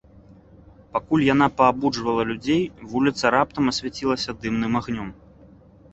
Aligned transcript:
Пакуль 0.95 1.25
яна 1.33 1.47
паабуджвала 1.59 2.25
людзей, 2.31 2.63
вуліца 2.95 3.25
раптам 3.39 3.63
асвяцілася 3.75 4.29
дымным 4.43 4.73
агнём. 4.81 5.09